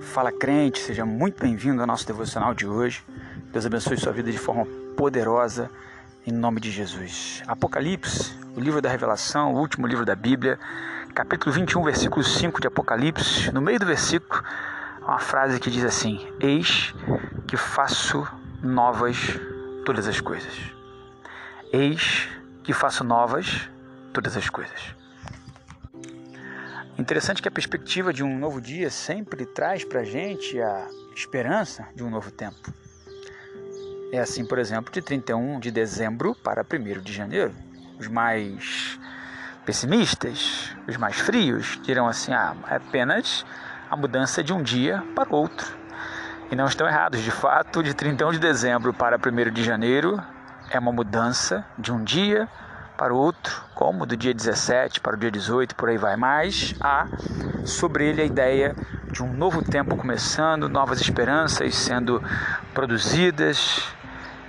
[0.00, 3.04] Fala crente, seja muito bem-vindo ao nosso devocional de hoje.
[3.52, 4.66] Deus abençoe sua vida de forma
[4.96, 5.70] poderosa,
[6.26, 7.42] em nome de Jesus.
[7.46, 10.58] Apocalipse, o livro da Revelação, o último livro da Bíblia,
[11.14, 13.52] capítulo 21, versículo 5 de Apocalipse.
[13.52, 14.42] No meio do versículo,
[15.02, 16.94] uma frase que diz assim: Eis
[17.46, 18.26] que faço
[18.62, 19.16] novas
[19.84, 20.54] todas as coisas.
[21.72, 22.28] Eis
[22.62, 23.68] que faço novas
[24.12, 24.94] todas as coisas.
[26.98, 31.86] Interessante que a perspectiva de um novo dia sempre traz para a gente a esperança
[31.94, 32.72] de um novo tempo.
[34.12, 37.54] É assim, por exemplo, de 31 de dezembro para 1 de janeiro.
[37.98, 38.98] Os mais
[39.66, 43.44] pessimistas, os mais frios, dirão assim: ah, é apenas
[43.90, 45.76] a mudança de um dia para outro.
[46.50, 50.22] E não estão errados, de fato, de 31 de dezembro para 1 de janeiro
[50.70, 52.65] é uma mudança de um dia para
[53.04, 56.16] o outro, como do dia 17 para o dia 18, por aí vai.
[56.16, 57.06] Mas há
[57.64, 58.74] sobre ele a ideia
[59.10, 62.22] de um novo tempo começando, novas esperanças sendo
[62.74, 63.82] produzidas,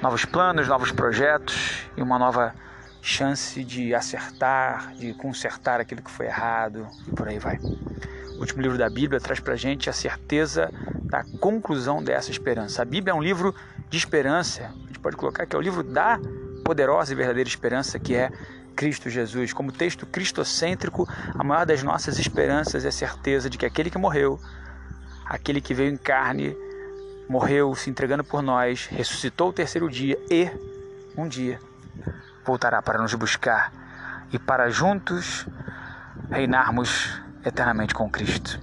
[0.00, 2.54] novos planos, novos projetos e uma nova
[3.00, 7.58] chance de acertar, de consertar aquilo que foi errado e por aí vai.
[8.36, 10.70] O último livro da Bíblia traz para a gente a certeza
[11.02, 12.82] da conclusão dessa esperança.
[12.82, 13.54] A Bíblia é um livro
[13.88, 16.20] de esperança, a gente pode colocar que é o livro da
[16.68, 18.30] poderosa e verdadeira esperança que é
[18.76, 19.54] Cristo Jesus.
[19.54, 23.96] Como texto cristocêntrico, a maior das nossas esperanças é a certeza de que aquele que
[23.96, 24.38] morreu,
[25.24, 26.54] aquele que veio em carne,
[27.26, 30.50] morreu se entregando por nós, ressuscitou o terceiro dia e
[31.16, 31.58] um dia
[32.44, 33.72] voltará para nos buscar
[34.30, 35.46] e para juntos
[36.30, 38.60] reinarmos eternamente com Cristo.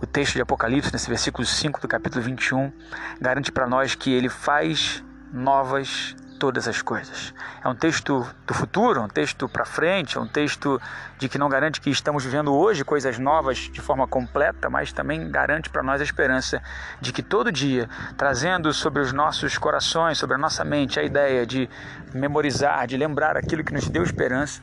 [0.00, 2.72] O texto de Apocalipse, nesse versículo 5 do capítulo 21,
[3.20, 7.34] garante para nós que ele faz novas todas as coisas.
[7.62, 10.80] É um texto do futuro, um texto para frente, é um texto
[11.18, 15.30] de que não garante que estamos vivendo hoje coisas novas de forma completa, mas também
[15.30, 16.62] garante para nós a esperança
[17.00, 21.44] de que todo dia, trazendo sobre os nossos corações, sobre a nossa mente, a ideia
[21.44, 21.68] de
[22.14, 24.62] memorizar, de lembrar aquilo que nos deu esperança,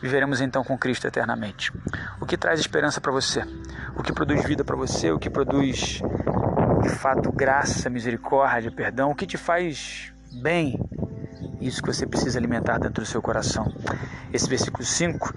[0.00, 1.72] viveremos então com Cristo eternamente.
[2.20, 3.44] O que traz esperança para você?
[3.96, 5.12] O que produz vida para você?
[5.12, 6.02] O que produz
[6.82, 9.10] de fato graça, misericórdia, perdão?
[9.10, 10.78] O que te faz bem
[11.66, 13.72] isso que você precisa alimentar dentro do seu coração.
[14.32, 15.34] Esse versículo 5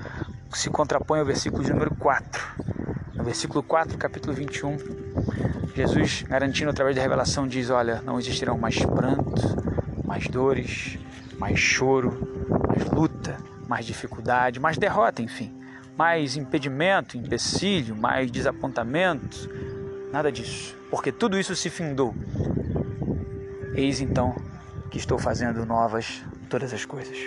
[0.53, 2.41] se contrapõe ao versículo de número 4.
[3.13, 4.77] No versículo 4, capítulo 21,
[5.75, 9.55] Jesus, garantindo através da revelação, diz: Olha, não existirão mais prantos,
[10.03, 10.97] mais dores,
[11.37, 12.17] mais choro,
[12.67, 13.37] mais luta,
[13.67, 15.53] mais dificuldade, mais derrota, enfim,
[15.97, 19.49] mais impedimento, empecilho, mais desapontamento,
[20.11, 22.15] nada disso, porque tudo isso se findou.
[23.75, 24.35] Eis então
[24.95, 27.17] que estou fazendo novas todas as coisas.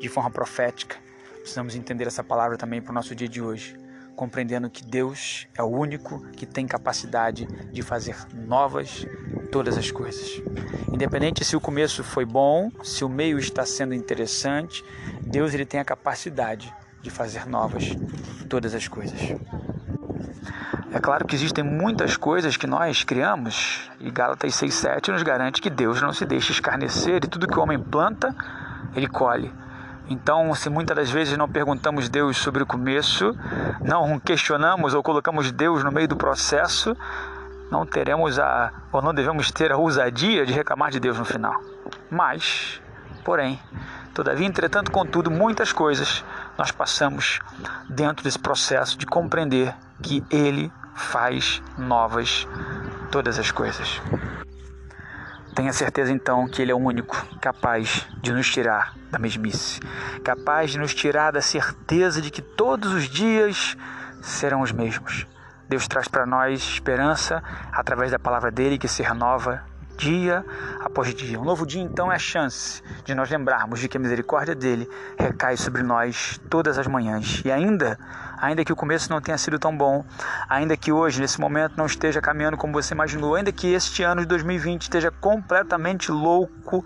[0.00, 0.94] De forma profética,
[1.40, 3.76] precisamos entender essa palavra também para o nosso dia de hoje,
[4.14, 9.04] compreendendo que Deus é o único que tem capacidade de fazer novas
[9.50, 10.40] todas as coisas.
[10.92, 14.84] Independente se o começo foi bom, se o meio está sendo interessante,
[15.20, 17.96] Deus ele tem a capacidade de fazer novas
[18.48, 19.18] todas as coisas.
[20.92, 25.68] É claro que existem muitas coisas que nós criamos, e Gálatas 6,7 nos garante que
[25.68, 28.34] Deus não se deixa escarnecer e tudo que o homem planta,
[28.94, 29.52] ele colhe.
[30.08, 33.36] Então, se muitas das vezes não perguntamos Deus sobre o começo,
[33.80, 36.96] não questionamos ou colocamos Deus no meio do processo,
[37.68, 41.60] não teremos a, ou não devemos ter a ousadia de reclamar de Deus no final.
[42.08, 42.80] Mas,
[43.24, 43.60] porém,
[44.14, 46.24] todavia, entretanto, contudo, muitas coisas
[46.56, 47.40] nós passamos
[47.90, 52.46] dentro desse processo de compreender que Ele faz novas
[53.10, 54.00] todas as coisas.
[55.54, 59.80] Tenha certeza então que Ele é o único capaz de nos tirar da mesmice,
[60.22, 63.76] capaz de nos tirar da certeza de que todos os dias
[64.20, 65.26] serão os mesmos.
[65.68, 67.42] Deus traz para nós esperança
[67.72, 69.64] através da palavra dele que se renova
[69.96, 70.44] dia
[70.80, 71.40] após dia.
[71.40, 74.88] Um novo dia, então, é a chance de nós lembrarmos de que a misericórdia dele
[75.18, 77.42] recai sobre nós todas as manhãs.
[77.44, 77.98] E ainda,
[78.38, 80.04] ainda que o começo não tenha sido tão bom,
[80.48, 84.20] ainda que hoje, nesse momento, não esteja caminhando como você imaginou, ainda que este ano
[84.20, 86.84] de 2020 esteja completamente louco,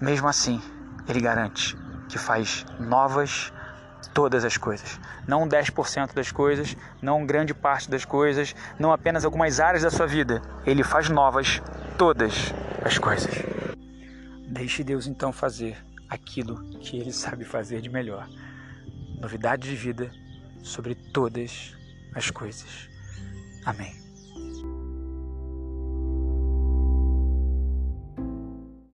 [0.00, 0.60] mesmo assim,
[1.08, 1.76] ele garante
[2.08, 3.52] que faz novas
[4.12, 5.00] todas as coisas.
[5.26, 10.06] Não 10% das coisas, não grande parte das coisas, não apenas algumas áreas da sua
[10.06, 10.40] vida.
[10.64, 11.60] Ele faz novas
[11.98, 12.52] todas
[12.84, 13.34] as coisas.
[14.48, 15.76] Deixe Deus então fazer
[16.08, 18.28] aquilo que ele sabe fazer de melhor.
[19.20, 20.10] Novidade de vida
[20.62, 21.74] sobre todas
[22.14, 22.88] as coisas.
[23.64, 24.03] Amém.